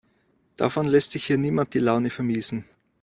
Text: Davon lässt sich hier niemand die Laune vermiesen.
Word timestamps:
Davon 0.57 0.87
lässt 0.87 1.11
sich 1.11 1.25
hier 1.25 1.37
niemand 1.37 1.75
die 1.75 1.79
Laune 1.79 2.09
vermiesen. 2.09 2.65